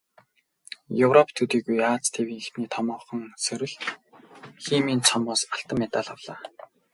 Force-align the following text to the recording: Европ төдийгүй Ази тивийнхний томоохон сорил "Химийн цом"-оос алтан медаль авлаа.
Европ 1.05 1.27
төдийгүй 1.37 1.79
Ази 1.91 2.11
тивийнхний 2.15 2.69
томоохон 2.75 3.21
сорил 3.45 3.73
"Химийн 4.63 5.01
цом"-оос 5.07 5.41
алтан 5.53 5.77
медаль 5.81 6.09
авлаа. 6.13 6.39